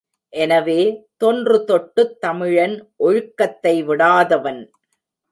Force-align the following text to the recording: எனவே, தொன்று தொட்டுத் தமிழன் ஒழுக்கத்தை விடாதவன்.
எனவே, 0.33 0.77
தொன்று 1.17 1.65
தொட்டுத் 1.67 2.15
தமிழன் 2.19 2.75
ஒழுக்கத்தை 2.97 3.83
விடாதவன். 3.83 4.61